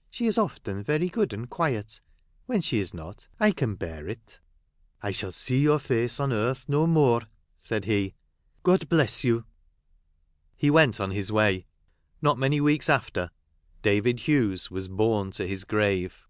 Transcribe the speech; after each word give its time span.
"She 0.12 0.28
is 0.28 0.38
often 0.38 0.84
very 0.84 1.08
good 1.08 1.32
and 1.32 1.50
quiet. 1.50 2.00
When 2.46 2.60
she 2.60 2.78
is 2.78 2.94
not, 2.94 3.26
I 3.40 3.50
can 3.50 3.74
bear 3.74 4.06
it." 4.08 4.38
"I 5.02 5.10
shall 5.10 5.32
see 5.32 5.60
your 5.62 5.80
face 5.80 6.20
on 6.20 6.32
earth 6.32 6.68
no 6.68 6.86
more;" 6.86 7.22
said 7.58 7.86
he." 7.86 8.14
God 8.62 8.88
bless 8.88 9.24
you!" 9.24 9.46
He 10.56 10.70
went 10.70 11.00
on 11.00 11.10
his 11.10 11.32
way. 11.32 11.66
Not 12.22 12.38
many 12.38 12.60
weeks 12.60 12.88
after, 12.88 13.32
David 13.82 14.20
Hughes 14.20 14.70
was 14.70 14.86
borne 14.86 15.32
to 15.32 15.44
his 15.44 15.64
grave. 15.64 16.24